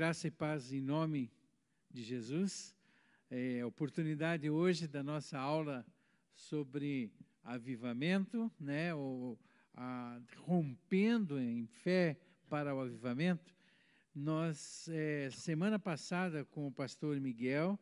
[0.00, 1.28] Graça e paz em nome
[1.90, 2.72] de Jesus.
[3.28, 5.84] É oportunidade hoje da nossa aula
[6.36, 7.10] sobre
[7.42, 8.94] avivamento, né?
[8.94, 9.36] Ou
[9.74, 12.16] a, rompendo em fé
[12.48, 13.52] para o avivamento.
[14.14, 17.76] Nós é, semana passada com o pastor Miguel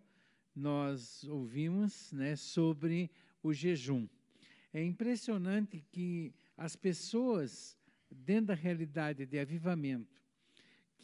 [0.54, 3.10] nós ouvimos, né, sobre
[3.42, 4.08] o jejum.
[4.72, 7.78] É impressionante que as pessoas
[8.10, 10.25] dentro da realidade de avivamento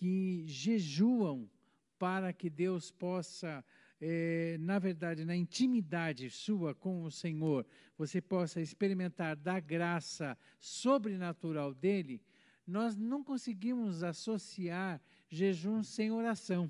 [0.02, 1.48] que jejuam
[1.96, 3.64] para que Deus possa,
[4.00, 7.64] é, na verdade, na intimidade sua com o Senhor,
[7.96, 12.20] você possa experimentar da graça sobrenatural dele,
[12.66, 16.68] nós não conseguimos associar jejum sem oração.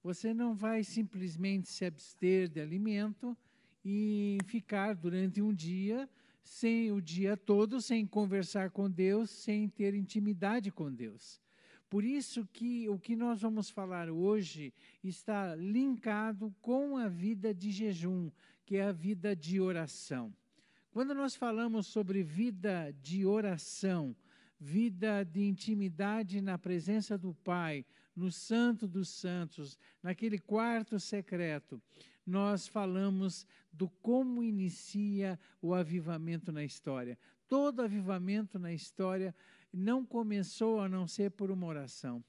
[0.00, 3.36] Você não vai simplesmente se abster de alimento
[3.84, 6.08] e ficar durante um dia
[6.44, 11.40] sem o dia todo sem conversar com Deus, sem ter intimidade com Deus.
[11.90, 14.72] Por isso que o que nós vamos falar hoje
[15.02, 18.30] está linkado com a vida de jejum,
[18.64, 20.32] que é a vida de oração.
[20.92, 24.14] Quando nós falamos sobre vida de oração,
[24.58, 31.82] vida de intimidade na presença do Pai, no Santo dos Santos, naquele quarto secreto,
[32.24, 37.18] nós falamos do como inicia o avivamento na história.
[37.48, 39.34] Todo avivamento na história
[39.72, 42.22] não começou a não ser por uma oração.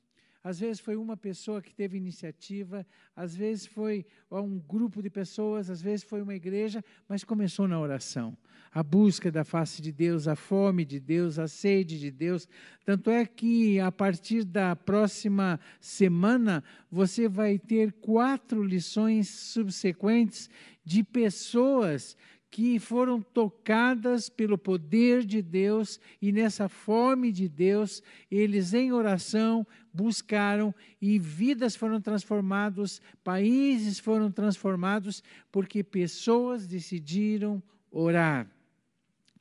[0.43, 5.69] Às vezes foi uma pessoa que teve iniciativa, às vezes foi um grupo de pessoas,
[5.69, 8.35] às vezes foi uma igreja, mas começou na oração.
[8.71, 12.47] A busca da face de Deus, a fome de Deus, a sede de Deus.
[12.83, 20.49] Tanto é que a partir da próxima semana você vai ter quatro lições subsequentes
[20.83, 22.17] de pessoas
[22.51, 29.65] que foram tocadas pelo poder de Deus e nessa fome de Deus, eles em oração
[29.93, 38.45] buscaram e vidas foram transformadas, países foram transformados porque pessoas decidiram orar.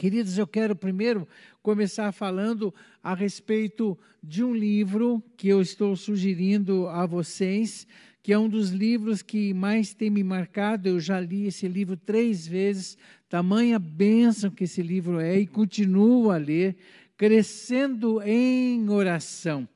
[0.01, 1.29] Queridos, eu quero primeiro
[1.63, 7.87] começar falando a respeito de um livro que eu estou sugerindo a vocês
[8.23, 10.89] que é um dos livros que mais tem me marcado.
[10.89, 12.97] Eu já li esse livro três vezes,
[13.29, 16.77] tamanha bênção que esse livro é, e continuo a ler,
[17.15, 19.69] Crescendo em Oração.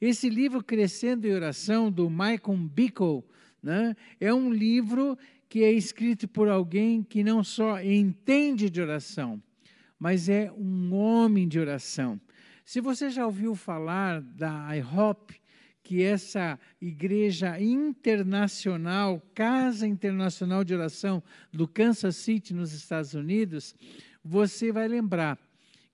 [0.00, 3.22] Esse livro, Crescendo em Oração, do Michael Bickle,
[3.62, 5.16] né, é um livro
[5.48, 9.40] que é escrito por alguém que não só entende de oração,
[9.98, 12.20] mas é um homem de oração.
[12.64, 15.40] Se você já ouviu falar da IHOP,
[15.82, 23.74] que essa igreja internacional, Casa Internacional de Oração do Kansas City, nos Estados Unidos,
[24.22, 25.38] você vai lembrar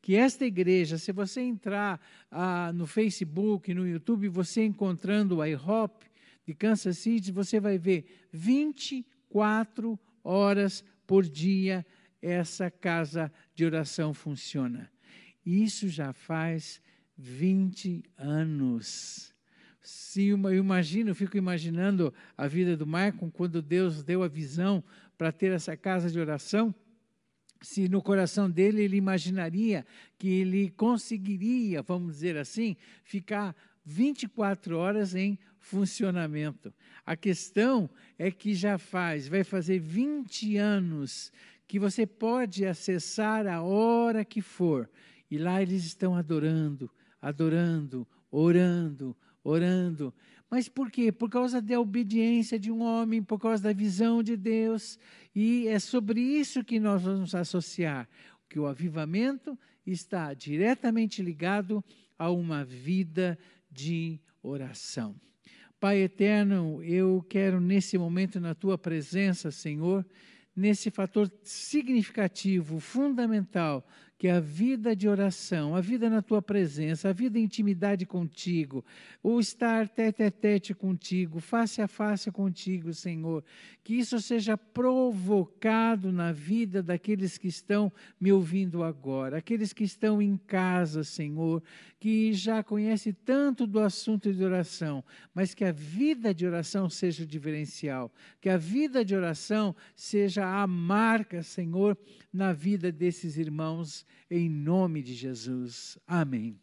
[0.02, 2.00] que esta igreja, se você entrar
[2.30, 6.06] ah, no Facebook, no YouTube, você encontrando o IHOP
[6.44, 11.86] de Kansas City, você vai ver 24 horas por dia
[12.20, 14.90] essa casa de oração funciona.
[15.44, 16.80] Isso já faz
[17.16, 19.32] 20 anos.
[19.80, 24.82] Se eu imagino, eu fico imaginando a vida do Maicon quando Deus deu a visão
[25.16, 26.74] para ter essa casa de oração.
[27.60, 29.86] Se no coração dele ele imaginaria
[30.18, 33.54] que ele conseguiria, vamos dizer assim, ficar
[33.84, 36.72] 24 horas em funcionamento.
[37.04, 37.88] A questão
[38.18, 41.30] é que já faz, vai fazer 20 anos
[41.66, 44.88] que você pode acessar a hora que for.
[45.30, 50.14] E lá eles estão adorando, adorando, orando, orando.
[50.50, 51.10] Mas por quê?
[51.10, 54.98] Por causa da obediência de um homem, por causa da visão de Deus.
[55.34, 58.08] E é sobre isso que nós vamos associar
[58.54, 61.84] que o avivamento está diretamente ligado
[62.16, 63.36] a uma vida
[63.68, 65.16] de oração.
[65.80, 70.06] Pai eterno, eu quero nesse momento, na tua presença, Senhor,
[70.56, 73.84] nesse fator significativo, fundamental
[74.16, 78.84] que a vida de oração, a vida na tua presença, a vida em intimidade contigo,
[79.22, 83.44] o estar tete a tete contigo, face a face contigo, Senhor,
[83.82, 90.22] que isso seja provocado na vida daqueles que estão me ouvindo agora, aqueles que estão
[90.22, 91.62] em casa, Senhor,
[91.98, 95.04] que já conhecem tanto do assunto de oração,
[95.34, 100.46] mas que a vida de oração seja o diferencial, que a vida de oração seja
[100.46, 101.98] a marca, Senhor,
[102.32, 105.98] na vida desses irmãos em nome de Jesus.
[106.06, 106.58] Amém.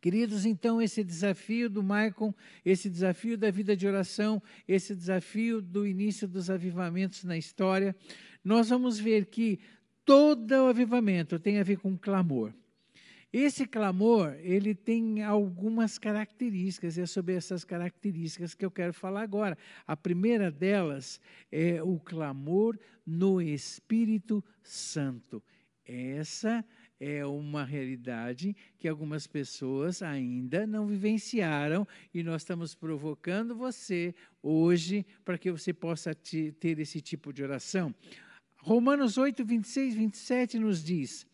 [0.00, 2.34] Queridos, então, esse desafio do Maicon,
[2.64, 7.94] esse desafio da vida de oração, esse desafio do início dos avivamentos na história,
[8.42, 9.60] nós vamos ver que
[10.04, 12.52] todo o avivamento tem a ver com clamor.
[13.32, 19.22] Esse clamor, ele tem algumas características, e é sobre essas características que eu quero falar
[19.22, 19.56] agora.
[19.86, 21.18] A primeira delas
[21.50, 25.42] é o clamor no Espírito Santo.
[25.84, 26.64] Essa
[27.00, 35.04] é uma realidade que algumas pessoas ainda não vivenciaram e nós estamos provocando você hoje
[35.24, 37.92] para que você possa ter esse tipo de oração.
[38.58, 41.26] Romanos 8, 26, 27 nos diz: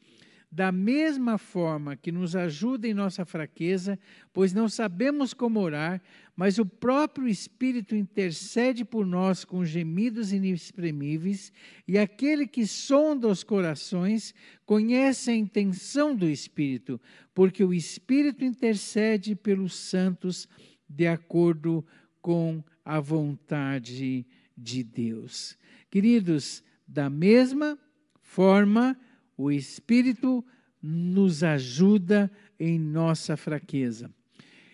[0.51, 3.99] da mesma forma que nos ajuda em nossa fraqueza,
[4.33, 6.03] pois não sabemos como orar,
[6.35, 11.53] mas o próprio Espírito intercede por nós com gemidos inexprimíveis,
[11.87, 14.35] e aquele que sonda os corações
[14.65, 16.99] conhece a intenção do Espírito,
[17.35, 20.49] porque o Espírito intercede pelos santos
[20.89, 21.85] de acordo
[22.23, 25.59] com a vontade de Deus.
[25.91, 27.79] Queridos, da mesma
[28.23, 28.99] forma,
[29.39, 30.45] o Espírito
[30.83, 34.11] nos ajuda em nossa fraqueza.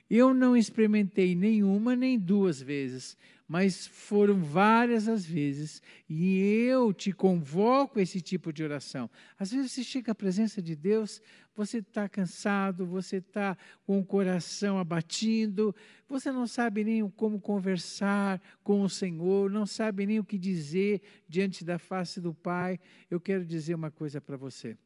[0.09, 3.17] Eu não experimentei nenhuma nem duas vezes,
[3.47, 9.11] mas foram várias as vezes, e eu te convoco a esse tipo de oração.
[9.39, 11.21] Às vezes você chega à presença de Deus,
[11.55, 13.57] você está cansado, você está
[13.87, 15.75] com o coração abatido,
[16.09, 21.03] você não sabe nem como conversar com o Senhor, não sabe nem o que dizer
[21.29, 22.81] diante da face do Pai.
[23.11, 24.77] Eu quero dizer uma coisa para você.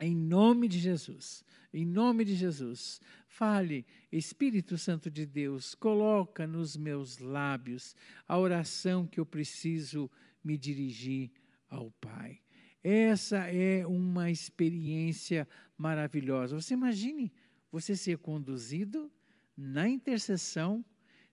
[0.00, 1.44] Em nome de Jesus,
[1.74, 7.94] em nome de Jesus, fale, Espírito Santo de Deus, coloca nos meus lábios
[8.26, 10.10] a oração que eu preciso
[10.42, 11.30] me dirigir
[11.68, 12.40] ao Pai.
[12.82, 16.58] Essa é uma experiência maravilhosa.
[16.58, 17.30] Você imagine
[17.70, 19.12] você ser conduzido
[19.54, 20.82] na intercessão,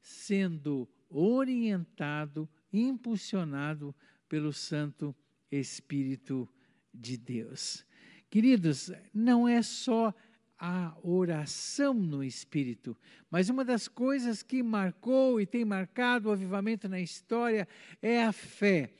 [0.02, 3.96] sendo orientado, impulsionado
[4.28, 5.16] pelo Santo
[5.50, 6.50] Espírito
[6.94, 7.87] de Deus.
[8.30, 10.14] Queridos, não é só
[10.60, 12.98] a oração no Espírito,
[13.30, 17.68] mas uma das coisas que marcou e tem marcado o avivamento na história
[18.02, 18.92] é a fé.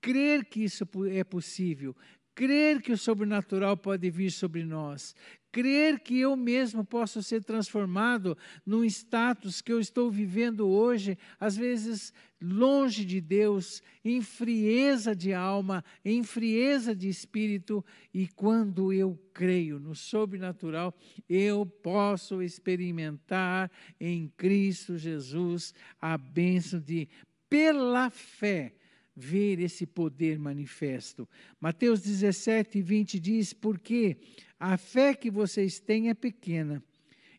[0.00, 1.96] Crer que isso é possível,
[2.34, 5.14] crer que o sobrenatural pode vir sobre nós,
[5.50, 11.56] crer que eu mesmo posso ser transformado num status que eu estou vivendo hoje, às
[11.56, 17.84] vezes longe de Deus, em frieza de alma, em frieza de espírito,
[18.14, 20.94] e quando eu creio no sobrenatural,
[21.28, 27.08] eu posso experimentar em Cristo Jesus a bênção de,
[27.48, 28.74] pela fé,
[29.18, 31.28] ver esse poder manifesto.
[31.60, 34.16] Mateus 17, 20 diz: Porque
[34.58, 36.82] a fé que vocês têm é pequena.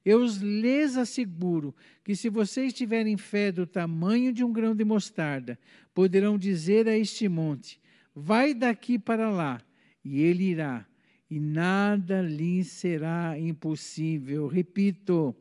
[0.03, 1.73] Eu lhes asseguro
[2.03, 5.57] que, se vocês tiverem fé do tamanho de um grão de mostarda,
[5.93, 7.79] poderão dizer a este monte:
[8.13, 9.61] Vai daqui para lá,
[10.03, 10.85] e ele irá,
[11.29, 14.47] e nada lhes será impossível.
[14.47, 15.35] Repito,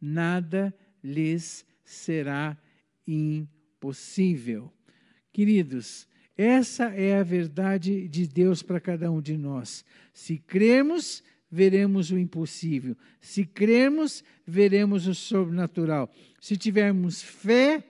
[0.00, 2.56] nada lhes será
[3.06, 4.73] impossível.
[5.34, 6.06] Queridos,
[6.38, 9.84] essa é a verdade de Deus para cada um de nós.
[10.12, 12.96] Se cremos, veremos o impossível.
[13.20, 16.08] Se cremos, veremos o sobrenatural.
[16.40, 17.82] Se tivermos fé,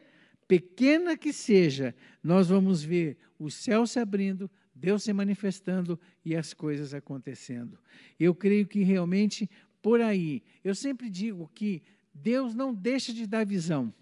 [0.48, 6.54] pequena que seja, nós vamos ver o céu se abrindo, Deus se manifestando e as
[6.54, 7.78] coisas acontecendo.
[8.18, 9.50] Eu creio que realmente
[9.82, 11.82] por aí, eu sempre digo que
[12.14, 13.92] Deus não deixa de dar visão.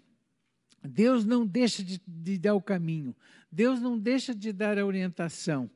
[0.83, 3.15] Deus não deixa de, de, dar o caminho,
[3.51, 5.69] Deus não deixa de dar a orientação.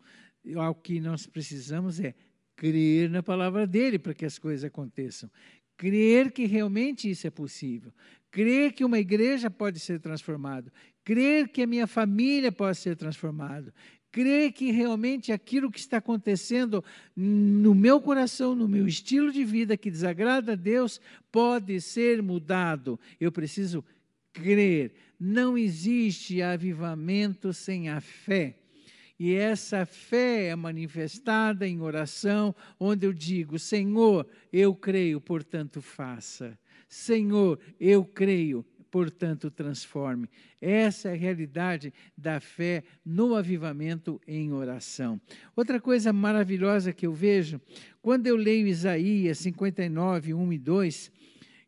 [0.46, 2.14] O que nós precisamos é
[2.56, 5.30] crer na palavra dele para que as coisas aconteçam.
[5.78, 7.94] Crer que realmente isso é possível.
[8.32, 10.72] Crer que uma igreja pode ser transformada.
[11.04, 13.74] Crer que a minha família pode ser transformada.
[14.12, 16.84] Crer que realmente aquilo que está acontecendo
[17.16, 21.00] no meu coração, no meu estilo de vida que desagrada a Deus,
[21.32, 23.00] pode ser mudado.
[23.20, 23.86] Eu preciso
[24.34, 24.94] crer.
[25.20, 28.58] Não existe avivamento sem a fé.
[29.20, 36.58] E essa fé é manifestada em oração, onde eu digo: Senhor, eu creio, portanto faça.
[36.88, 40.30] Senhor, eu creio, portanto transforme.
[40.62, 45.20] Essa é a realidade da fé no avivamento em oração.
[45.56, 47.60] Outra coisa maravilhosa que eu vejo,
[48.02, 51.12] quando eu leio Isaías 59, 1 e 2,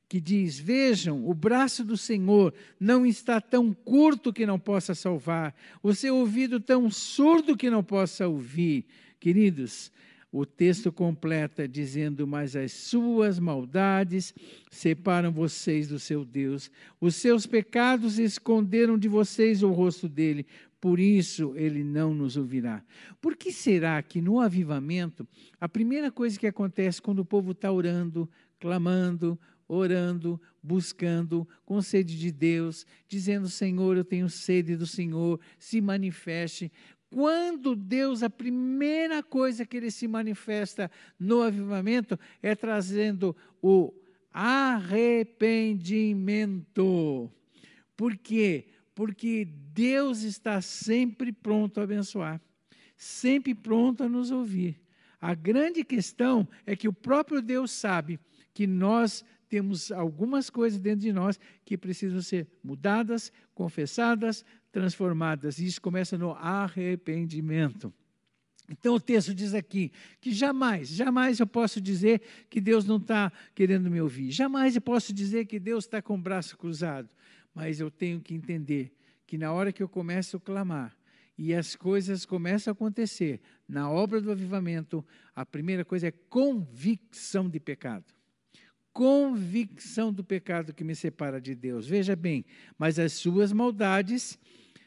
[0.10, 5.56] que diz: Vejam, o braço do Senhor não está tão curto que não possa salvar,
[5.84, 8.86] o seu ouvido tão surdo que não possa ouvir.
[9.20, 9.92] Queridos,
[10.32, 14.34] o texto completa dizendo: Mas as suas maldades
[14.72, 20.46] separam vocês do seu Deus, os seus pecados esconderam de vocês o rosto dele.
[20.82, 22.82] por isso ele não nos ouvirá.
[23.22, 25.28] Por que será que no avivamento,
[25.60, 29.38] a primeira coisa que acontece quando o povo está orando, clamando,
[29.70, 36.70] orando, buscando, com sede de Deus, dizendo: Senhor, eu tenho sede do Senhor, se manifeste.
[37.12, 43.94] Quando Deus, a primeira coisa que ele se manifesta no avivamento é trazendo o
[44.32, 47.32] arrependimento.
[47.96, 48.68] Por quê?
[48.94, 52.42] Porque Deus está sempre pronto a abençoar,
[52.96, 54.80] sempre pronto a nos ouvir.
[55.22, 58.20] A grande questão é que o próprio Deus sabe
[58.54, 65.58] que nós temos algumas coisas dentro de nós que precisam ser mudadas, confessadas, transformadas.
[65.58, 67.92] E isso começa no arrependimento.
[68.70, 69.92] Então o texto diz aqui
[70.22, 74.30] que jamais, jamais eu posso dizer que Deus não está querendo me ouvir.
[74.30, 77.10] Jamais eu posso dizer que Deus está com o braço cruzado.
[77.54, 78.94] Mas eu tenho que entender
[79.26, 80.96] que na hora que eu começo a clamar
[81.36, 85.04] e as coisas começam a acontecer na obra do avivamento,
[85.36, 88.06] a primeira coisa é convicção de pecado.
[89.00, 91.88] Convicção do pecado que me separa de Deus.
[91.88, 92.44] Veja bem,
[92.78, 94.38] mas as suas maldades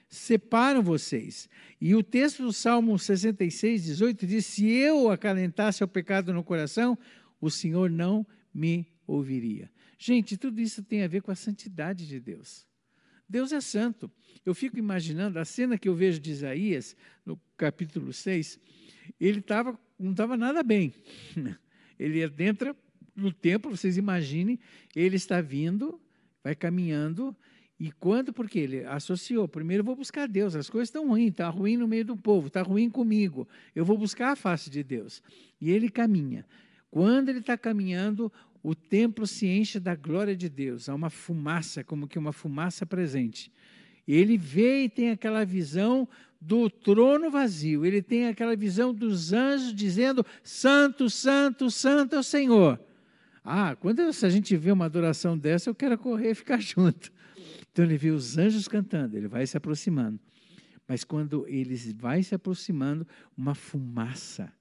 [0.07, 1.49] separam vocês.
[1.81, 6.99] E o texto do Salmo 66, 18 diz: Se eu acalentasse o pecado no coração,
[7.41, 9.71] o Senhor não me ouviria.
[9.97, 12.67] Gente, tudo isso tem a ver com a santidade de Deus.
[13.27, 14.11] Deus é santo.
[14.45, 18.61] Eu fico imaginando a cena que eu vejo de Isaías, no capítulo 6,
[19.19, 20.93] ele tava, não estava nada bem.
[21.99, 22.75] Ele entra
[23.15, 24.59] no templo, vocês imaginem,
[24.95, 26.01] ele está vindo,
[26.43, 27.37] vai caminhando,
[27.83, 28.33] e quando?
[28.33, 29.49] Porque ele associou.
[29.49, 30.55] Primeiro eu vou buscar Deus.
[30.55, 33.49] As coisas estão ruins, está ruim no meio do povo, está ruim comigo.
[33.75, 35.21] Eu vou buscar a face de Deus.
[35.61, 36.47] E ele caminha.
[36.93, 40.89] Quando ele está caminhando, o templo se enche da glória de Deus.
[40.89, 43.51] Há uma fumaça, como que uma fumaça presente.
[44.07, 46.09] Ele vê e tem aquela visão
[46.41, 47.85] do trono vazio.
[47.85, 52.79] Ele tem aquela visão dos anjos dizendo: Santo, Santo, Santo é o Senhor.
[53.45, 57.13] Ah, quando a gente vê uma adoração dessa, eu quero correr e ficar junto.
[57.71, 60.21] Então ele vê os anjos cantando, ele vai se aproximando.
[60.87, 63.07] Mas quando ele vai se aproximando,
[63.37, 64.53] uma fumaça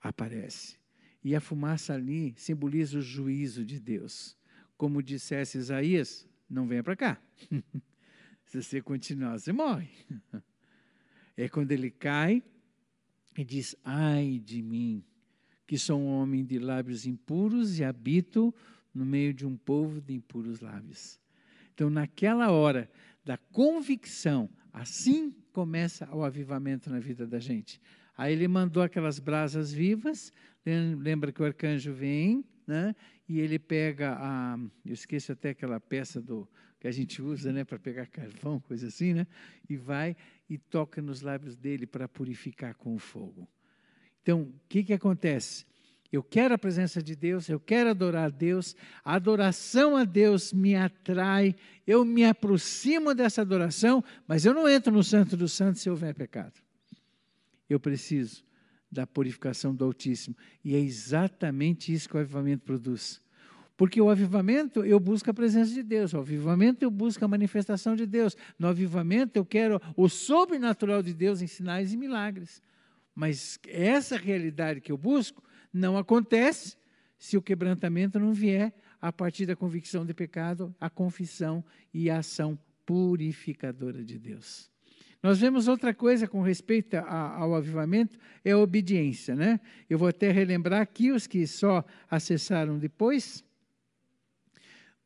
[0.00, 0.76] aparece.
[1.22, 4.36] E a fumaça ali simboliza o juízo de Deus.
[4.76, 7.22] Como dissesse Isaías, não venha para cá.
[8.44, 9.88] Se você continuar, você morre.
[11.36, 12.44] É quando ele cai
[13.36, 15.04] e diz: Ai de mim,
[15.66, 18.54] que sou um homem de lábios impuros e habito
[18.94, 21.18] no meio de um povo de impuros lábios.
[21.74, 22.90] Então, naquela hora
[23.24, 27.80] da convicção, assim começa o avivamento na vida da gente.
[28.16, 30.32] Aí ele mandou aquelas brasas vivas,
[30.64, 32.94] lembra que o arcanjo vem, né?
[33.28, 37.64] E ele pega a, eu esqueço até aquela peça do que a gente usa, né,
[37.64, 39.26] para pegar carvão, coisa assim, né?
[39.68, 40.14] E vai
[40.48, 43.48] e toca nos lábios dele para purificar com o fogo.
[44.24, 45.66] Então, o que que acontece?
[46.10, 50.50] Eu quero a presença de Deus, eu quero adorar a Deus, a adoração a Deus
[50.50, 51.54] me atrai,
[51.86, 56.14] eu me aproximo dessa adoração, mas eu não entro no Santo dos Santos se houver
[56.14, 56.54] pecado.
[57.68, 58.42] Eu preciso
[58.90, 60.34] da purificação do Altíssimo.
[60.64, 63.20] E é exatamente isso que o avivamento produz.
[63.76, 67.94] Porque o avivamento eu busco a presença de Deus, o avivamento eu busco a manifestação
[67.94, 72.62] de Deus, no avivamento eu quero o sobrenatural de Deus em sinais e milagres.
[73.14, 75.42] Mas essa realidade que eu busco,
[75.72, 76.76] não acontece
[77.18, 82.18] se o quebrantamento não vier a partir da convicção de pecado, a confissão e a
[82.18, 84.70] ação purificadora de Deus.
[85.22, 89.58] Nós vemos outra coisa com respeito a, ao avivamento, é a obediência, né?
[89.88, 93.42] Eu vou até relembrar aqui os que só acessaram depois.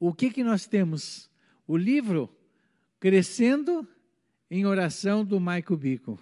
[0.01, 1.31] O que que nós temos?
[1.69, 2.29] O livro
[2.99, 3.87] Crescendo
[4.51, 6.19] em Oração do Michael Bickle.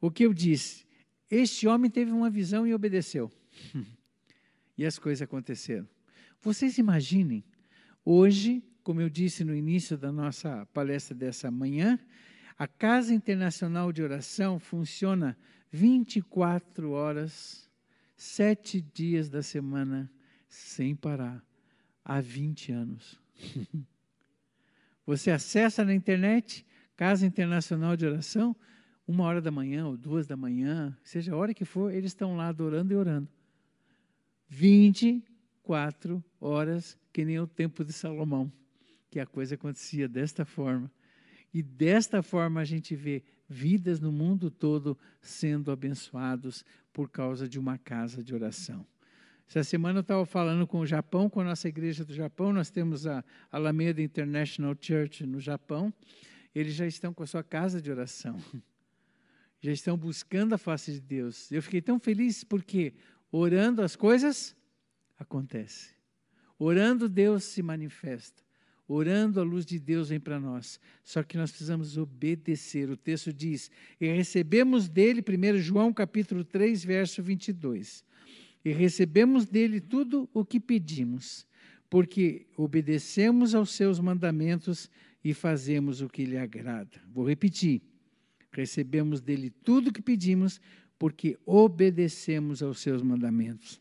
[0.00, 0.87] O que eu disse?
[1.30, 3.30] Este homem teve uma visão e obedeceu.
[4.76, 5.86] e as coisas aconteceram.
[6.40, 7.44] Vocês imaginem,
[8.04, 11.98] hoje, como eu disse no início da nossa palestra dessa manhã,
[12.56, 15.36] a Casa Internacional de Oração funciona
[15.70, 17.68] 24 horas,
[18.16, 20.10] sete dias da semana,
[20.48, 21.44] sem parar,
[22.04, 23.20] há 20 anos.
[25.04, 26.66] Você acessa na internet,
[26.96, 28.56] Casa Internacional de Oração,
[29.08, 32.36] uma hora da manhã ou duas da manhã, seja a hora que for, eles estão
[32.36, 33.26] lá adorando e orando.
[34.48, 38.52] 24 horas, que nem o tempo de Salomão,
[39.10, 40.90] que a coisa acontecia desta forma.
[41.54, 46.62] E desta forma a gente vê vidas no mundo todo sendo abençoados
[46.92, 48.86] por causa de uma casa de oração.
[49.48, 52.68] Essa semana eu estava falando com o Japão, com a nossa igreja do Japão, nós
[52.68, 55.90] temos a Alameda International Church no Japão,
[56.54, 58.36] eles já estão com a sua casa de oração.
[59.60, 61.50] Já estão buscando a face de Deus.
[61.50, 62.94] Eu fiquei tão feliz porque
[63.30, 64.56] orando as coisas
[65.18, 65.90] acontecem.
[66.58, 68.42] Orando Deus se manifesta.
[68.86, 70.80] Orando a luz de Deus vem para nós.
[71.04, 72.88] Só que nós precisamos obedecer.
[72.88, 78.04] O texto diz: "E recebemos dele, 1 João capítulo 3, verso 22.
[78.64, 81.46] E recebemos dele tudo o que pedimos,
[81.90, 84.90] porque obedecemos aos seus mandamentos
[85.22, 87.00] e fazemos o que lhe agrada.
[87.12, 87.82] Vou repetir.
[88.50, 90.60] Recebemos dele tudo o que pedimos,
[90.98, 93.80] porque obedecemos aos seus mandamentos.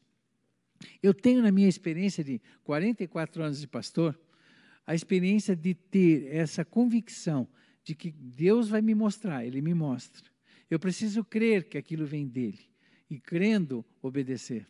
[1.02, 4.20] Eu tenho na minha experiência de 44 anos de pastor,
[4.86, 7.48] a experiência de ter essa convicção
[7.84, 10.30] de que Deus vai me mostrar, Ele me mostra.
[10.70, 12.60] Eu preciso crer que aquilo vem dele
[13.10, 14.68] e crendo obedecer.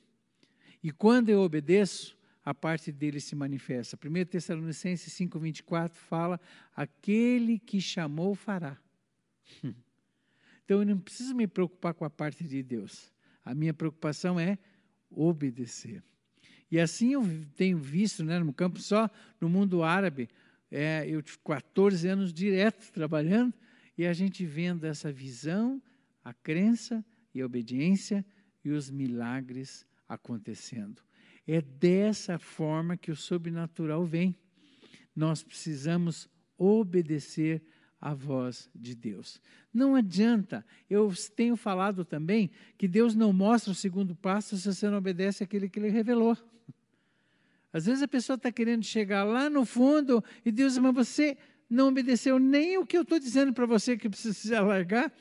[0.83, 3.97] E quando eu obedeço, a parte dele se manifesta.
[3.97, 6.39] 1 Tessalonicenses 5,24 fala:
[6.75, 8.77] aquele que chamou fará.
[10.67, 13.09] Então eu não preciso me preocupar com a parte de Deus.
[13.45, 14.57] A minha preocupação é
[15.09, 16.03] obedecer.
[16.69, 17.23] E assim eu
[17.55, 19.09] tenho visto né, no campo só,
[19.39, 20.27] no mundo árabe,
[20.69, 23.53] é, eu tive 14 anos direto trabalhando,
[23.97, 25.81] e a gente vendo essa visão,
[26.21, 28.25] a crença e a obediência
[28.61, 31.01] e os milagres acontecendo.
[31.47, 34.35] É dessa forma que o sobrenatural vem.
[35.15, 37.63] Nós precisamos obedecer
[37.99, 39.41] à voz de Deus.
[39.73, 44.89] Não adianta, eu tenho falado também que Deus não mostra o segundo passo se você
[44.89, 46.37] não obedece àquele que Ele revelou.
[47.73, 51.37] Às vezes a pessoa está querendo chegar lá no fundo e Deus mas você
[51.69, 55.11] não obedeceu nem o que eu estou dizendo para você que precisa largar.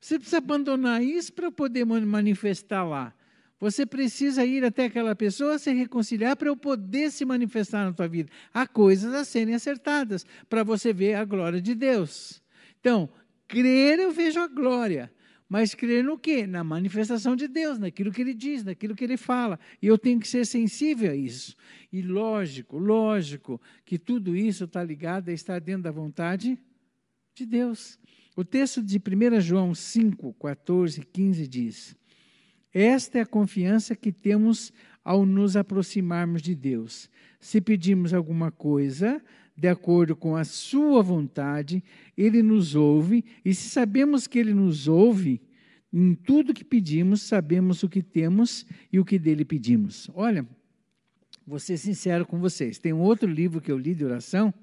[0.00, 3.12] Você precisa abandonar isso para poder manifestar lá.
[3.60, 8.06] Você precisa ir até aquela pessoa, se reconciliar para eu poder se manifestar na tua
[8.06, 8.30] vida.
[8.54, 12.40] Há coisas a serem acertadas para você ver a glória de Deus.
[12.80, 13.08] Então,
[13.48, 15.10] crer eu vejo a glória,
[15.48, 16.46] mas crer no quê?
[16.46, 19.58] Na manifestação de Deus, naquilo que ele diz, naquilo que ele fala.
[19.82, 21.56] E eu tenho que ser sensível a isso.
[21.92, 26.56] E lógico, lógico que tudo isso está ligado a estar dentro da vontade
[27.34, 27.98] de Deus.
[28.36, 31.96] O texto de 1 João 5, 14 e 15 diz:
[32.78, 34.72] esta é a confiança que temos
[35.04, 37.10] ao nos aproximarmos de Deus.
[37.40, 39.22] Se pedimos alguma coisa
[39.56, 41.82] de acordo com a Sua vontade,
[42.16, 45.40] Ele nos ouve, e se sabemos que Ele nos ouve,
[45.92, 50.08] em tudo que pedimos, sabemos o que temos e o que dele pedimos.
[50.14, 50.46] Olha,
[51.44, 52.78] vou ser sincero com vocês.
[52.78, 54.54] Tem um outro livro que eu li de oração,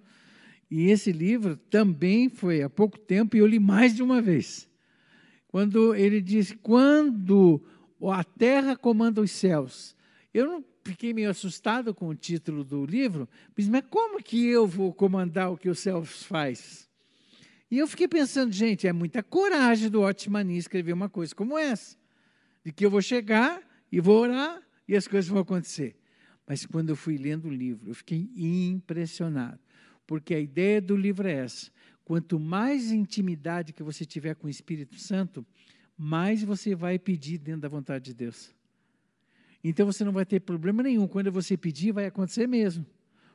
[0.71, 4.69] e esse livro também foi há pouco tempo, e eu li mais de uma vez.
[5.47, 7.61] Quando ele diz: quando
[8.01, 9.95] a terra comanda os céus.
[10.33, 14.67] Eu não fiquei meio assustado com o título do livro, mas, mas como que eu
[14.67, 16.89] vou comandar o que os céus faz?
[17.69, 21.97] E eu fiquei pensando, gente, é muita coragem do Otmani escrever uma coisa como essa,
[22.63, 25.95] de que eu vou chegar e vou orar e as coisas vão acontecer.
[26.47, 29.59] Mas quando eu fui lendo o livro, eu fiquei impressionado,
[30.05, 31.71] porque a ideia do livro é essa:
[32.03, 35.45] quanto mais intimidade que você tiver com o Espírito Santo,
[35.97, 38.53] mais você vai pedir dentro da vontade de Deus.
[39.63, 41.07] Então você não vai ter problema nenhum.
[41.07, 42.85] Quando você pedir, vai acontecer mesmo.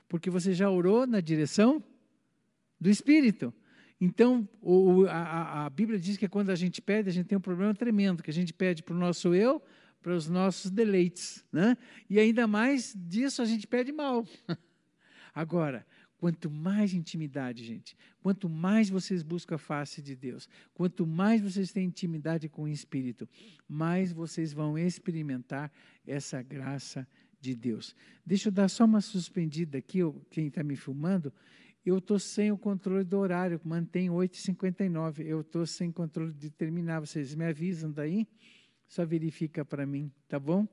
[0.09, 1.83] Porque você já orou na direção
[2.81, 3.53] do Espírito.
[4.01, 7.40] Então, o, a, a, Bíblia diz que quando a gente pede, a gente tem um
[7.40, 9.62] problema tremendo, que a gente pede para o nosso eu,
[10.01, 11.44] para os nossos deleites.
[11.53, 11.77] Né?
[12.09, 14.27] E ainda mais disso a gente pede mal.
[15.35, 15.87] Agora,
[16.20, 21.72] Quanto mais intimidade, gente, quanto mais vocês buscam a face de Deus, quanto mais vocês
[21.72, 23.26] têm intimidade com o Espírito,
[23.66, 25.72] mais vocês vão experimentar
[26.06, 27.09] essa graça
[27.40, 27.96] de Deus.
[28.24, 31.33] Deixa eu dar só uma suspendida aqui, quem está me filmando,
[31.87, 37.00] eu estou sem o controle do horário, mantém 8h59, eu estou sem controle de terminar,
[37.00, 38.28] vocês me avisam daí,
[38.87, 40.68] só verifica para mim, tá bom?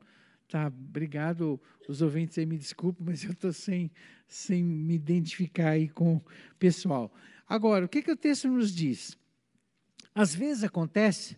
[0.47, 1.59] Tá, obrigado.
[1.89, 3.91] Os ouvintes aí me desculpem, mas eu estou sem,
[4.27, 6.23] sem me identificar aí com o
[6.57, 7.13] pessoal.
[7.47, 9.17] Agora, o que, que o texto nos diz?
[10.15, 11.37] Às vezes acontece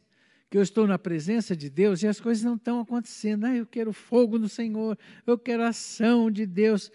[0.49, 3.45] que eu estou na presença de Deus e as coisas não estão acontecendo.
[3.45, 6.91] Ah, eu quero fogo no Senhor, eu quero ação de Deus.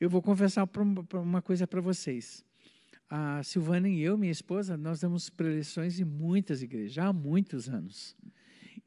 [0.00, 0.68] Eu vou confessar
[1.14, 2.44] uma coisa para vocês.
[3.08, 8.14] A Silvana e eu, minha esposa, nós damos preleções em muitas igrejas, há muitos anos.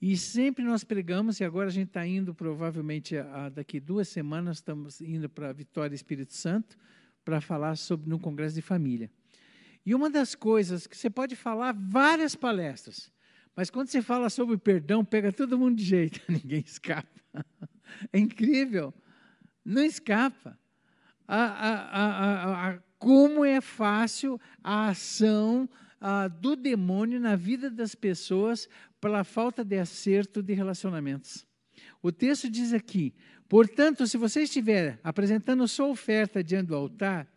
[0.02, 4.58] E sempre nós pregamos, e agora a gente está indo, provavelmente, a, daqui duas semanas,
[4.58, 6.76] estamos indo para Vitória Espírito Santo
[7.24, 9.12] para falar sobre no Congresso de Família.
[9.86, 13.12] E uma das coisas que você pode falar várias palestras,
[13.56, 17.22] mas quando você fala sobre perdão, pega todo mundo de jeito, ninguém escapa.
[18.12, 18.92] É incrível,
[19.64, 20.58] não escapa.
[21.28, 25.70] A, como é fácil a ação
[26.40, 28.68] do demônio na vida das pessoas
[29.02, 31.46] pela falta de acerto de relacionamentos.
[32.02, 33.14] O texto diz aqui:
[33.50, 37.28] portanto, se você estiver apresentando sua oferta diante do altar,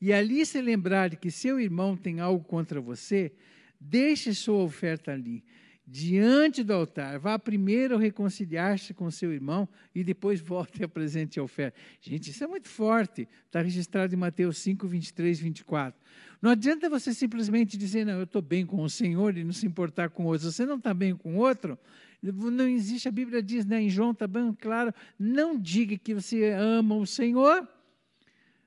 [0.00, 3.32] e ali se lembrar que seu irmão tem algo contra você,
[3.80, 5.44] deixe sua oferta ali,
[5.90, 7.18] diante do altar.
[7.18, 11.78] Vá primeiro reconciliar-se com seu irmão e depois volte e apresente a oferta.
[12.00, 13.26] Gente, isso é muito forte.
[13.46, 15.98] Está registrado em Mateus 5, 23, 24.
[16.42, 19.66] Não adianta você simplesmente dizer, não, eu estou bem com o Senhor e não se
[19.66, 20.54] importar com outros.
[20.54, 21.78] Você não está bem com outro,
[22.22, 26.50] não existe, a Bíblia diz, né, em João está bem claro, não diga que você
[26.50, 27.66] ama o Senhor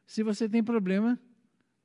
[0.06, 1.20] se você tem problema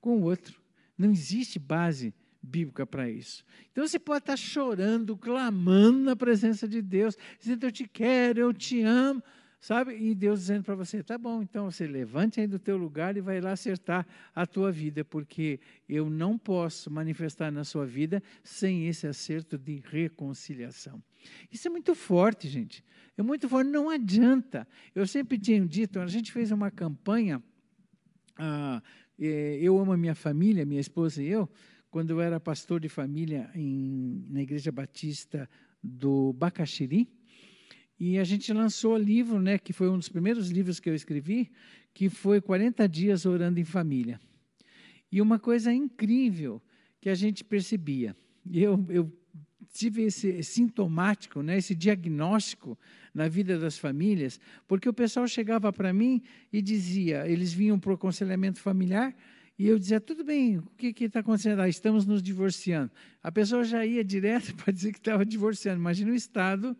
[0.00, 0.60] com o outro.
[0.96, 2.14] Não existe base
[2.46, 3.44] bíblica para isso.
[3.72, 8.52] Então você pode estar chorando, clamando na presença de Deus, dizendo: Eu te quero, eu
[8.52, 9.22] te amo,
[9.60, 9.96] sabe?
[9.96, 13.20] E Deus dizendo para você: Tá bom, então você levante aí do teu lugar e
[13.20, 18.86] vai lá acertar a tua vida, porque eu não posso manifestar na sua vida sem
[18.86, 21.02] esse acerto de reconciliação.
[21.50, 22.84] Isso é muito forte, gente.
[23.18, 24.68] É muito forte, não adianta.
[24.94, 27.42] Eu sempre tinha dito, a gente fez uma campanha
[28.38, 28.82] ah,
[29.18, 31.48] é, eu amo a minha família, minha esposa e eu,
[31.96, 35.48] quando eu era pastor de família em, na Igreja Batista
[35.82, 37.08] do Bacaxiri,
[37.98, 40.94] e a gente lançou o livro, né, que foi um dos primeiros livros que eu
[40.94, 41.50] escrevi,
[41.94, 44.20] que foi 40 dias orando em família.
[45.10, 46.60] E uma coisa incrível
[47.00, 48.14] que a gente percebia,
[48.52, 49.10] eu, eu
[49.72, 52.78] tive esse sintomático, né, esse diagnóstico
[53.14, 57.92] na vida das famílias, porque o pessoal chegava para mim e dizia, eles vinham para
[57.92, 59.16] o aconselhamento familiar,
[59.58, 61.60] e eu dizia, tudo bem, o que está acontecendo?
[61.60, 62.90] Ah, estamos nos divorciando.
[63.22, 65.80] A pessoa já ia direto para dizer que estava divorciando.
[65.80, 66.76] Imagina o estado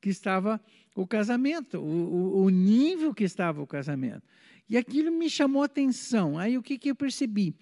[0.00, 0.60] que estava
[0.94, 4.22] o casamento, o, o, o nível que estava o casamento.
[4.68, 6.38] E aquilo me chamou atenção.
[6.38, 7.54] Aí o que, que eu percebi?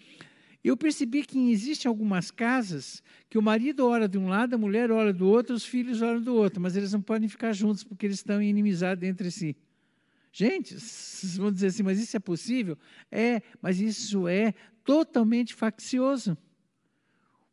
[0.69, 4.91] eu percebi que existem algumas casas que o marido ora de um lado, a mulher
[4.91, 8.07] ora do outro, os filhos oram do outro, mas eles não podem ficar juntos porque
[8.07, 9.57] eles estão em inimizade entre si.
[10.33, 12.79] Gente, vocês vão dizer assim, mas isso é possível?
[13.11, 16.37] É, mas isso é totalmente faccioso.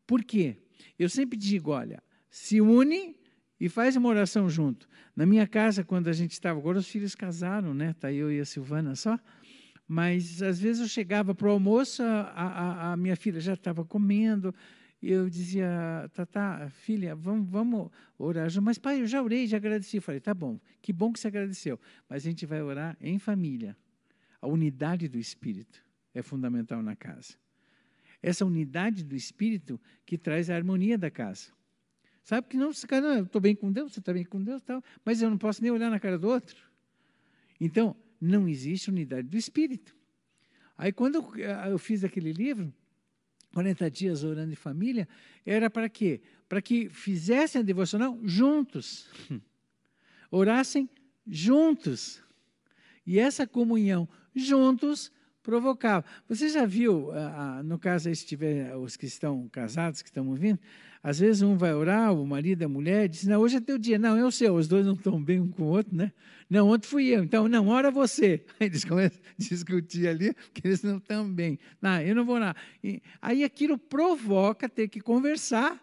[0.06, 0.58] Por quê?
[0.98, 3.16] Eu sempre digo, olha, se une
[3.60, 4.88] e faz uma oração junto.
[5.16, 7.94] Na minha casa, quando a gente estava, agora os filhos casaram, né?
[8.00, 9.18] Tá eu e a Silvana só.
[9.88, 13.86] Mas às vezes eu chegava para o almoço, a, a, a, minha filha já estava
[13.86, 14.54] comendo,
[15.06, 18.50] e eu dizia, Tata, filha, vamos, vamos orar.
[18.60, 19.98] Mas pai, eu já orei, já agradeci.
[19.98, 21.80] Eu falei, tá bom, que bom que você agradeceu.
[22.10, 23.78] Mas a gente vai orar em família.
[24.41, 27.36] A unidade do Espírito é fundamental na casa.
[28.20, 31.52] Essa unidade do Espírito que traz a harmonia da casa.
[32.24, 34.84] Sabe que não, cara, eu estou bem com Deus, você está bem com Deus, tal,
[35.06, 36.58] mas eu não posso nem olhar na cara do outro.
[37.62, 39.96] Então, não existe unidade do espírito.
[40.76, 41.24] Aí, quando
[41.70, 42.74] eu fiz aquele livro,
[43.56, 45.08] 40 dias orando em família,
[45.46, 46.20] era para quê?
[46.50, 49.08] Para que fizessem a devocional juntos,
[50.30, 50.89] orassem
[51.26, 52.22] juntos.
[53.08, 55.10] E essa comunhão juntos
[55.46, 56.04] provocava.
[56.28, 57.12] Você já viu,
[57.64, 60.60] no caso aí, se tiver os que estão casados, que estão ouvindo,
[61.04, 64.00] às vezes um vai orar, o marido a mulher, diz, não, hoje é teu dia.
[64.00, 66.12] Não, é o seu, os dois não estão bem um com o outro, né?
[66.50, 68.44] Não, ontem fui eu, então, não, ora você.
[68.60, 71.60] Aí eles começam a discutir ali, porque eles não estão bem.
[71.80, 72.56] Não, eu não vou orar.
[72.84, 75.80] E, aí aquilo provoca ter que conversar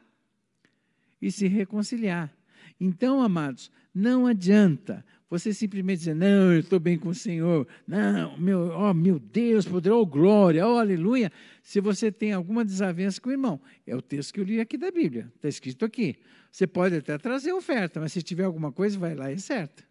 [1.21, 2.33] e se reconciliar.
[2.81, 7.67] Então, amados, não adianta você simplesmente dizer, não, eu estou bem com o Senhor.
[7.87, 11.33] Não, meu, oh, meu Deus, poderoso, oh, glória, oh, aleluia.
[11.63, 14.77] Se você tem alguma desavença com o irmão, é o texto que eu li aqui
[14.77, 16.19] da Bíblia, está escrito aqui.
[16.51, 19.83] Você pode até trazer oferta, mas se tiver alguma coisa, vai lá e certo.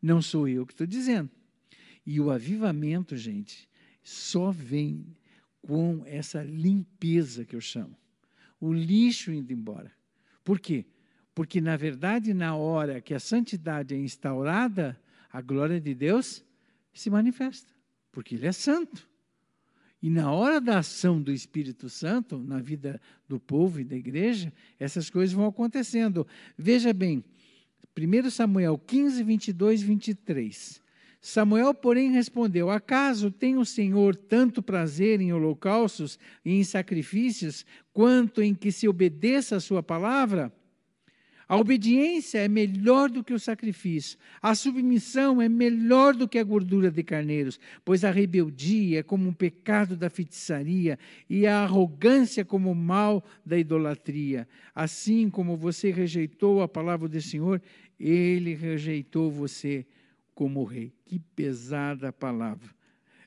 [0.00, 1.28] Não sou eu que estou dizendo.
[2.06, 3.68] E o avivamento, gente,
[4.00, 5.04] só vem
[5.60, 7.96] com essa limpeza que eu chamo.
[8.60, 9.90] O lixo indo embora.
[10.44, 10.86] Por quê?
[11.34, 15.00] Porque, na verdade, na hora que a santidade é instaurada,
[15.32, 16.44] a glória de Deus
[16.92, 17.72] se manifesta,
[18.10, 19.08] porque Ele é santo.
[20.02, 24.52] E na hora da ação do Espírito Santo, na vida do povo e da igreja,
[24.78, 26.26] essas coisas vão acontecendo.
[26.58, 27.24] Veja bem,
[27.96, 30.82] 1 Samuel 15, 22 e 23.
[31.20, 38.42] Samuel, porém, respondeu: Acaso tem o Senhor tanto prazer em holocaustos e em sacrifícios, quanto
[38.42, 40.52] em que se obedeça a sua palavra?
[41.52, 44.18] A obediência é melhor do que o sacrifício.
[44.40, 49.28] A submissão é melhor do que a gordura de carneiros, pois a rebeldia é como
[49.28, 54.48] um pecado da feitiçaria e a arrogância como o mal da idolatria.
[54.74, 57.60] Assim como você rejeitou a palavra do Senhor,
[58.00, 59.86] ele rejeitou você
[60.34, 60.90] como rei.
[61.04, 62.74] Que pesada palavra.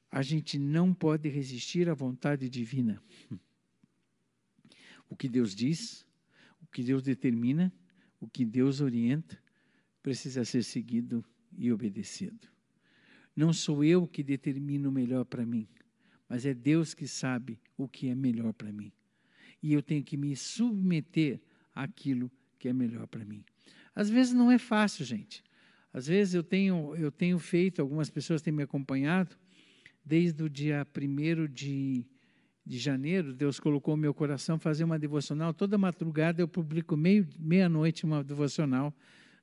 [0.10, 3.00] a gente não pode resistir à vontade divina.
[5.08, 6.04] O que Deus diz,
[6.60, 7.72] o que Deus determina,
[8.20, 9.38] o que Deus orienta,
[10.02, 11.24] precisa ser seguido
[11.58, 12.48] e obedecido.
[13.36, 15.68] Não sou eu que determino o melhor para mim,
[16.30, 18.92] mas é Deus que sabe o que é melhor para mim.
[19.62, 21.42] E eu tenho que me submeter
[21.74, 23.44] àquilo que é melhor para mim.
[23.94, 25.44] Às vezes não é fácil, gente.
[25.92, 29.36] Às vezes eu tenho, eu tenho feito, algumas pessoas têm me acompanhado,
[30.04, 32.06] desde o dia 1 de,
[32.66, 35.54] de janeiro, Deus colocou no meu coração fazer uma devocional.
[35.54, 38.94] Toda madrugada eu publico meia-noite uma devocional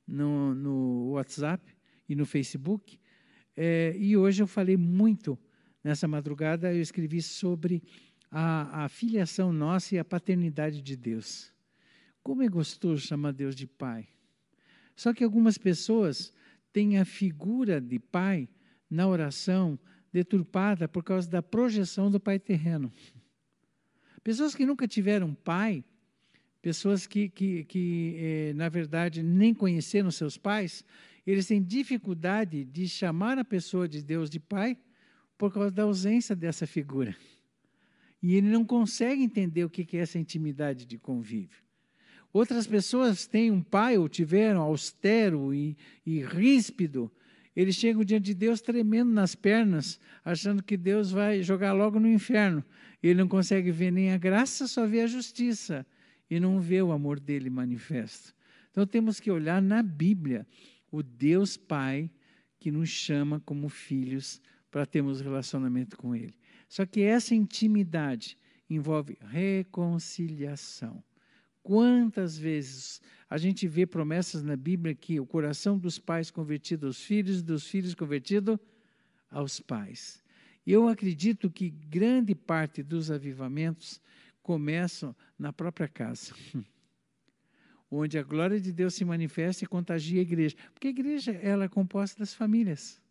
[0.05, 1.63] no, no WhatsApp
[2.09, 2.99] e no Facebook.
[3.55, 5.39] É, e hoje eu falei muito,
[5.81, 7.81] nessa madrugada, eu escrevi sobre
[8.29, 11.53] a, a filiação nossa e a paternidade de Deus.
[12.21, 14.07] Como é gostoso chamar Deus de Pai.
[14.95, 16.33] Só que algumas pessoas
[16.73, 18.49] têm a figura de Pai
[18.89, 19.79] na oração
[20.13, 22.91] deturpada por causa da projeção do Pai terreno.
[24.23, 25.83] Pessoas que nunca tiveram pai,
[26.61, 30.85] pessoas que, que, que eh, na verdade, nem conheceram seus pais,
[31.27, 34.77] eles têm dificuldade de chamar a pessoa de Deus de pai
[35.37, 37.15] por causa da ausência dessa figura.
[38.21, 41.61] E ele não consegue entender o que é essa intimidade de convívio.
[42.31, 47.11] Outras pessoas têm um pai, ou tiveram, austero e, e ríspido.
[47.55, 52.07] Eles chegam diante de Deus tremendo nas pernas, achando que Deus vai jogar logo no
[52.07, 52.63] inferno.
[53.01, 55.85] Ele não consegue ver nem a graça, só vê a justiça.
[56.29, 58.33] E não vê o amor dele manifesto.
[58.71, 60.47] Então temos que olhar na Bíblia
[60.91, 62.09] o Deus Pai
[62.59, 66.33] que nos chama como filhos para termos relacionamento com Ele.
[66.67, 68.37] Só que essa intimidade
[68.67, 71.03] envolve reconciliação.
[71.63, 77.01] Quantas vezes a gente vê promessas na Bíblia que o coração dos pais convertido aos
[77.01, 78.59] filhos, dos filhos convertido
[79.31, 80.21] aos pais.
[80.67, 83.99] Eu acredito que grande parte dos avivamentos
[84.41, 86.33] começam na própria casa.
[87.95, 90.55] onde a glória de Deus se manifesta e contagia a igreja.
[90.73, 93.01] Porque a igreja ela é composta das famílias.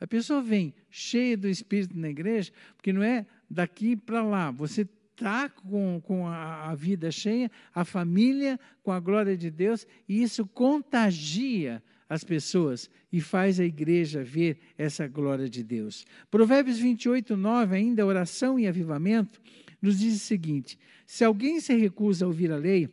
[0.00, 4.50] A pessoa vem cheia do Espírito na igreja, porque não é daqui para lá.
[4.50, 4.84] Você
[5.14, 10.22] está com, com a, a, vida cheia, a família com a glória de Deus, e
[10.22, 16.04] isso contagia as pessoas e faz a igreja ver essa glória de Deus.
[16.30, 19.40] Provérbios 28, 9, ainda oração e avivamento,
[19.80, 22.90] nos diz o seguinte: se alguém se recusa a ouvir a lei,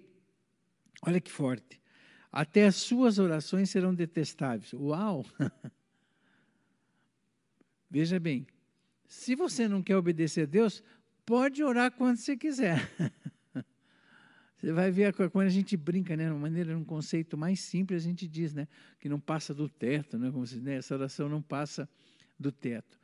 [1.01, 1.81] Olha que forte.
[2.31, 4.71] Até as suas orações serão detestáveis.
[4.73, 5.25] Uau!
[7.89, 8.47] Veja bem,
[9.05, 10.81] se você não quer obedecer a Deus,
[11.25, 12.79] pode orar quando você quiser.
[14.61, 18.03] Você vai ver quando a gente brinca, né, de uma maneira, num conceito mais simples,
[18.03, 18.67] a gente diz, né,
[18.99, 21.89] que não passa do teto, né, como se, né, essa oração não passa
[22.39, 22.99] do teto.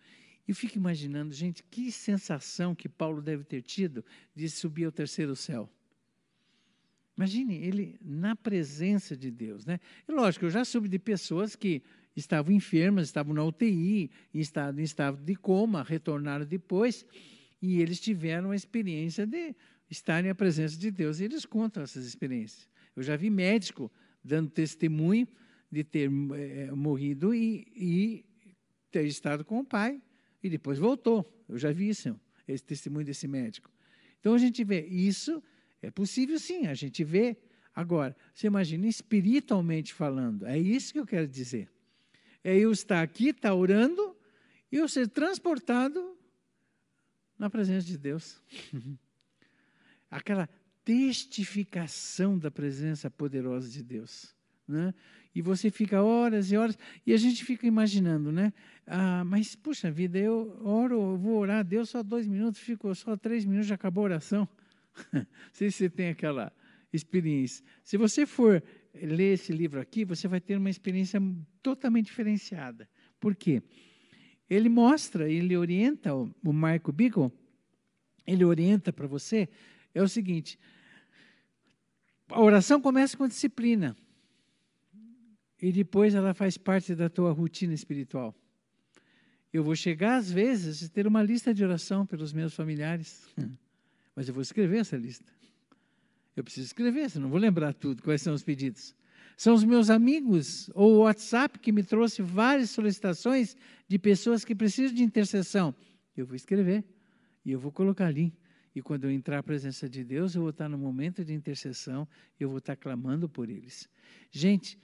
[0.48, 5.36] E fico imaginando, gente, que sensação que Paulo deve ter tido de subir ao terceiro
[5.36, 5.68] céu.
[7.18, 9.66] Imagine ele na presença de Deus.
[9.66, 9.80] Né?
[10.08, 11.82] E lógico, eu já soube de pessoas que
[12.16, 17.04] estavam enfermas, estavam na UTI, em estado, em estado de coma, retornaram depois,
[17.62, 19.56] e eles tiveram a experiência de
[19.90, 21.20] estarem à presença de Deus.
[21.20, 22.70] E eles contam essas experiências.
[22.96, 23.92] Eu já vi médico
[24.24, 25.28] dando testemunho
[25.72, 28.26] de ter é, morrido e, e,
[28.92, 30.02] ter estado com o pai,
[30.42, 31.26] e depois voltou.
[31.48, 33.70] Eu já vi isso, esse testemunho desse médico.
[34.20, 35.42] Então a gente vê isso
[35.82, 37.38] é possível sim, a gente vê.
[37.74, 41.70] Agora, você imagina espiritualmente falando, é isso que eu quero dizer.
[42.44, 44.16] É eu estar aqui, estar tá orando,
[44.72, 46.17] e eu ser transportado
[47.38, 48.42] na presença de Deus.
[50.10, 50.50] Aquela
[50.84, 54.36] testificação da presença poderosa de Deus.
[54.68, 54.94] Né?
[55.36, 58.52] E você fica horas e horas, e a gente fica imaginando, né?
[58.86, 62.94] Ah, mas, puxa vida, eu oro, eu vou orar a Deus só dois minutos, ficou
[62.96, 64.48] só três minutos, já acabou a oração.
[65.14, 66.52] Não sei se você tem aquela
[66.92, 67.64] experiência.
[67.84, 71.22] Se você for ler esse livro aqui, você vai ter uma experiência
[71.62, 72.90] totalmente diferenciada.
[73.20, 73.62] Por quê?
[74.50, 77.32] Ele mostra, ele orienta, o Marco Beagle,
[78.26, 79.50] ele orienta para você,
[79.94, 80.58] é o seguinte,
[82.30, 83.96] a oração começa com disciplina,
[85.62, 88.36] e depois ela faz parte da tua rotina espiritual.
[89.52, 93.28] Eu vou chegar, às vezes, a ter uma lista de oração pelos meus familiares.
[94.16, 95.32] Mas eu vou escrever essa lista.
[96.36, 98.96] Eu preciso escrever, senão não vou lembrar tudo, quais são os pedidos.
[99.36, 103.56] São os meus amigos ou o WhatsApp que me trouxe várias solicitações
[103.88, 105.74] de pessoas que precisam de intercessão.
[106.16, 106.84] Eu vou escrever
[107.46, 108.34] e eu vou colocar ali.
[108.76, 112.08] E quando eu entrar à presença de Deus, eu vou estar no momento de intercessão,
[112.40, 113.90] eu vou estar clamando por eles.
[114.32, 114.78] Gente,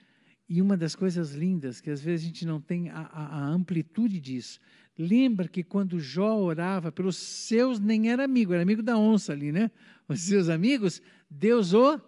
[0.50, 4.20] e uma das coisas lindas, que às vezes a gente não tem a, a, amplitude
[4.20, 4.60] disso,
[4.98, 9.52] Lembra que quando Jó orava pelos seus, nem era amigo, era amigo da onça ali,
[9.52, 9.72] né?
[10.08, 12.00] Os seus amigos, Deus o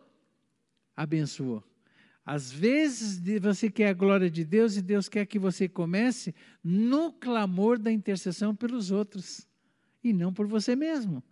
[0.96, 1.64] abençoou.
[2.26, 6.34] Às vezes você quer a glória de Deus e Deus quer que você comece
[6.64, 9.48] no clamor da intercessão pelos outros
[10.04, 11.24] e não por você mesmo.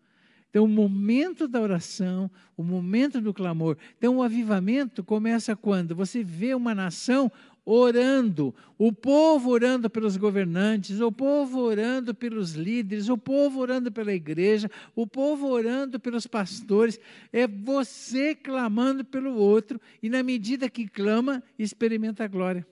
[0.53, 3.75] Então, o momento da oração, o momento do clamor.
[3.97, 7.31] Então, o avivamento começa quando você vê uma nação
[7.65, 14.13] orando, o povo orando pelos governantes, o povo orando pelos líderes, o povo orando pela
[14.13, 16.99] igreja, o povo orando pelos pastores.
[17.31, 22.67] É você clamando pelo outro e, na medida que clama, experimenta a glória.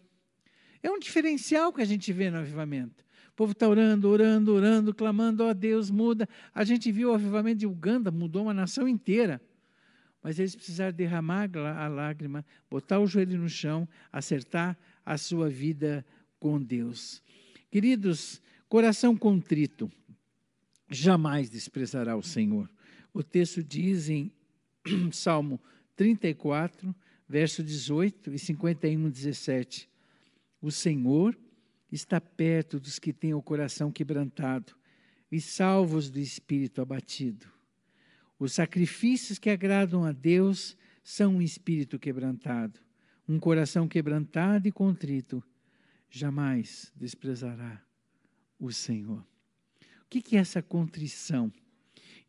[0.83, 3.03] É um diferencial que a gente vê no avivamento.
[3.29, 6.27] O povo está orando, orando, orando, clamando, ó oh, Deus, muda.
[6.53, 9.41] A gente viu o avivamento de Uganda, mudou uma nação inteira.
[10.23, 16.05] Mas eles precisaram derramar a lágrima, botar o joelho no chão, acertar a sua vida
[16.39, 17.21] com Deus.
[17.69, 19.91] Queridos, coração contrito
[20.89, 22.69] jamais desprezará o Senhor.
[23.13, 24.31] O texto diz em
[25.11, 25.59] Salmo
[25.95, 26.93] 34,
[27.27, 29.89] verso 18 e 51, 17:
[30.61, 31.37] O Senhor
[31.91, 34.75] está perto dos que têm o coração quebrantado
[35.31, 37.47] e salvos do espírito abatido.
[38.41, 42.79] Os sacrifícios que agradam a Deus são um espírito quebrantado.
[43.29, 45.43] Um coração quebrantado e contrito
[46.09, 47.79] jamais desprezará
[48.59, 49.19] o Senhor.
[49.19, 51.53] O que é essa contrição?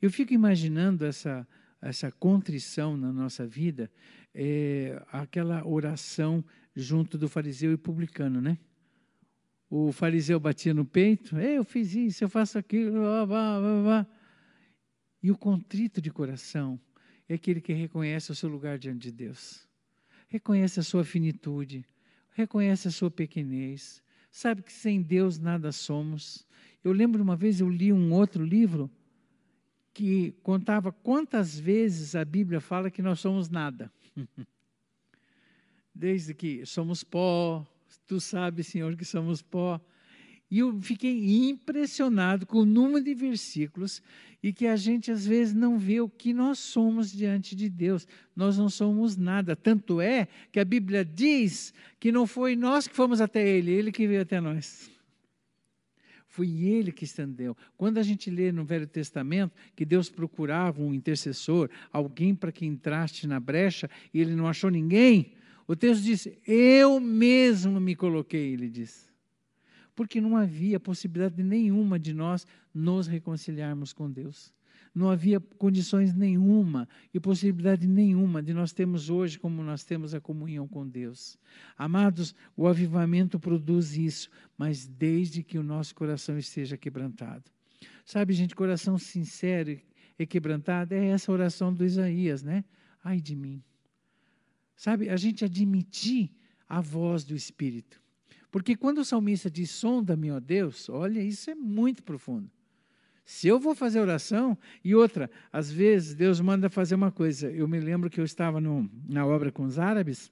[0.03, 1.49] Eu fico imaginando essa,
[1.81, 3.91] essa contrição na nossa vida,
[4.35, 6.45] é, aquela oração
[6.77, 8.59] junto do fariseu e publicano, né?
[9.71, 14.22] o fariseu batia no peito, eu fiz isso, eu faço aquilo, blá, blá, blá, blá.
[15.23, 16.81] E o contrito de coração
[17.29, 19.69] é aquele que reconhece o seu lugar diante de Deus,
[20.29, 21.87] reconhece a sua finitude,
[22.33, 26.47] reconhece a sua pequenez, sabe que sem Deus nada somos.
[26.83, 28.91] Eu lembro uma vez eu li um outro livro
[29.95, 33.93] que contava quantas vezes a Bíblia fala que nós somos nada.
[35.95, 37.67] Desde que somos pó,
[38.07, 39.81] Tu sabes, Senhor, que somos pó.
[40.53, 44.03] E eu fiquei impressionado com o número de versículos
[44.43, 48.07] e que a gente às vezes não vê o que nós somos diante de Deus.
[48.37, 49.57] Nós não somos nada.
[49.57, 53.91] Tanto é que a Bíblia diz que não foi nós que fomos até Ele, Ele
[53.91, 54.91] que veio até nós.
[56.27, 57.57] Foi Ele que estendeu.
[57.79, 62.67] Quando a gente lê no Velho Testamento que Deus procurava um intercessor, alguém para que
[62.67, 65.33] entraste na brecha, e Ele não achou ninguém,
[65.67, 69.12] o texto diz: Eu mesmo me coloquei, ele diz.
[69.95, 74.53] Porque não havia possibilidade nenhuma de nós nos reconciliarmos com Deus.
[74.95, 80.21] Não havia condições nenhuma e possibilidade nenhuma de nós termos hoje como nós temos a
[80.21, 81.39] comunhão com Deus.
[81.79, 87.45] Amados, o avivamento produz isso, mas desde que o nosso coração esteja quebrantado.
[88.05, 89.81] Sabe, gente, coração sincero
[90.19, 92.65] e quebrantado é essa oração do Isaías, né?
[93.03, 93.63] Ai de mim
[94.83, 96.29] Sabe, a gente admitir
[96.69, 98.02] a voz do Espírito.
[98.53, 102.51] Porque quando o salmista diz, sonda-me, ó Deus, olha, isso é muito profundo.
[103.25, 107.51] Se eu vou fazer oração, e outra, às vezes Deus manda fazer uma coisa.
[107.51, 110.31] Eu me lembro que eu estava no, na obra com os árabes,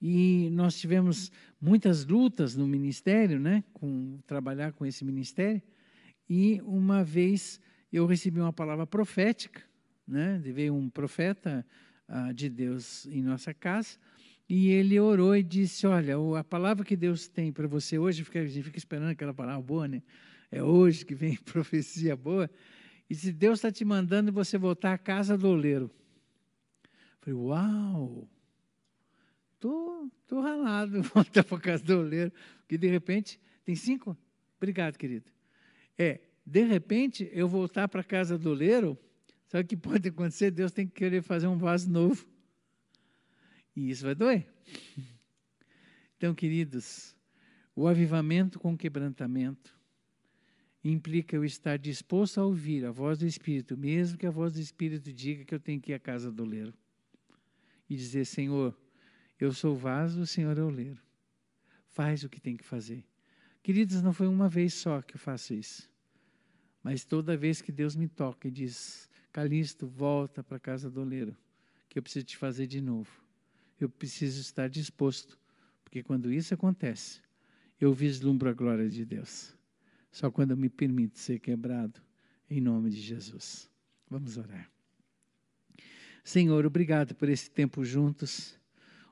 [0.00, 5.62] e nós tivemos muitas lutas no ministério, né, com trabalhar com esse ministério,
[6.28, 7.58] e uma vez
[7.90, 9.62] eu recebi uma palavra profética,
[10.06, 11.64] né, veio um profeta
[12.10, 13.96] uh, de Deus em nossa casa.
[14.48, 18.40] E ele orou e disse: Olha, a palavra que Deus tem para você hoje, fica,
[18.40, 20.02] a gente fica esperando aquela palavra boa, né?
[20.50, 22.50] É hoje que vem profecia boa.
[23.08, 25.90] E se Deus está te mandando você voltar à casa do oleiro.
[27.20, 28.28] falei, uau!
[29.58, 32.32] Tô, tô ralado voltar para a casa do oleiro.
[32.60, 34.16] Porque de repente, tem cinco?
[34.56, 35.30] Obrigado, querido.
[35.98, 38.98] É, de repente, eu voltar para a casa do oleiro
[39.54, 40.50] Sabe o que pode acontecer?
[40.50, 42.26] Deus tem que querer fazer um vaso novo.
[43.74, 44.46] E isso vai doer.
[46.16, 47.14] Então, queridos,
[47.74, 49.76] o avivamento com quebrantamento
[50.82, 54.60] implica eu estar disposto a ouvir a voz do Espírito, mesmo que a voz do
[54.60, 56.72] Espírito diga que eu tenho que ir à casa do oleiro.
[57.88, 58.78] E dizer, Senhor,
[59.38, 61.00] eu sou vaso, o Senhor é oleiro.
[61.88, 63.04] Faz o que tem que fazer.
[63.62, 65.90] Queridos, não foi uma vez só que eu faço isso.
[66.82, 71.00] Mas toda vez que Deus me toca e diz, Calixto, volta para a casa do
[71.00, 71.34] oleiro,
[71.88, 73.23] que eu preciso te fazer de novo.
[73.80, 75.38] Eu preciso estar disposto,
[75.82, 77.20] porque quando isso acontece,
[77.80, 79.54] eu vislumbro a glória de Deus.
[80.10, 82.00] Só quando eu me permito ser quebrado,
[82.48, 83.68] em nome de Jesus.
[84.08, 84.70] Vamos orar.
[86.22, 88.58] Senhor, obrigado por esse tempo juntos.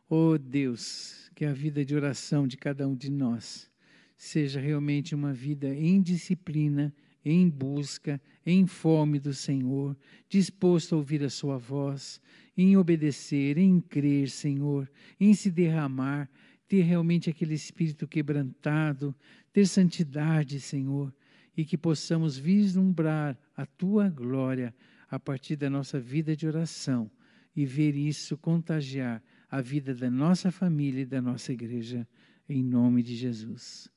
[0.09, 3.71] Oh Deus, que a vida de oração de cada um de nós
[4.17, 6.95] seja realmente uma vida em disciplina,
[7.25, 9.97] em busca, em fome do Senhor,
[10.29, 12.21] disposto a ouvir a Sua voz,
[12.57, 16.31] em obedecer, em crer, Senhor, em se derramar,
[16.69, 19.15] ter realmente aquele espírito quebrantado,
[19.53, 21.15] ter santidade, Senhor,
[21.57, 24.75] e que possamos vislumbrar a Tua glória
[25.11, 27.11] a partir da nossa vida de oração
[27.55, 32.09] e ver isso contagiar a vida da nossa família e da nossa igreja,
[32.49, 33.91] em nome de Jesus.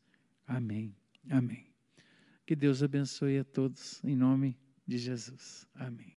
[0.46, 0.94] Amém.
[1.30, 1.66] Amém.
[2.46, 5.66] Que Deus abençoe a todos, em nome de Jesus.
[5.74, 6.14] Amém.